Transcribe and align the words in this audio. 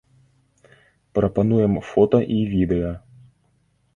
Прапануем 1.19 1.77
фота 1.91 2.21
і 2.39 2.39
відэа. 2.53 2.91